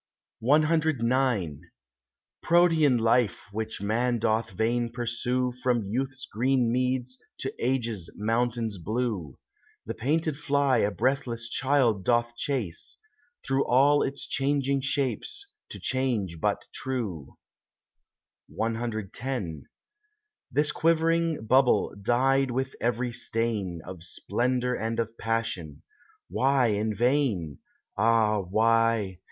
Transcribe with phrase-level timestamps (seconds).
[0.43, 0.65] CIX
[2.41, 9.37] Protean life which man doth vain pursue From youth's green meads to age's mountains blue—
[9.85, 12.97] The painted fly a breathless child doth chase—
[13.45, 17.37] Through all its changing shapes to change but true:
[18.51, 19.61] CX
[20.51, 25.83] This quivering bubble, dyed with every stain Of splendour and of passion,
[26.27, 27.59] why in vain—
[27.95, 28.39] Ah!
[28.39, 29.19] why?